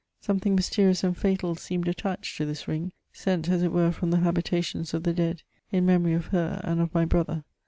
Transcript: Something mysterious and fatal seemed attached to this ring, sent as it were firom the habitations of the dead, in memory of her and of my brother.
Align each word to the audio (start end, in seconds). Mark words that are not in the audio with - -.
Something 0.19 0.55
mysterious 0.55 1.03
and 1.03 1.15
fatal 1.15 1.53
seemed 1.53 1.87
attached 1.87 2.35
to 2.37 2.45
this 2.47 2.67
ring, 2.67 2.91
sent 3.13 3.47
as 3.49 3.61
it 3.61 3.71
were 3.71 3.91
firom 3.91 4.09
the 4.09 4.21
habitations 4.21 4.95
of 4.95 5.03
the 5.03 5.13
dead, 5.13 5.43
in 5.71 5.85
memory 5.85 6.13
of 6.13 6.25
her 6.33 6.59
and 6.63 6.81
of 6.81 6.91
my 6.91 7.05
brother. 7.05 7.43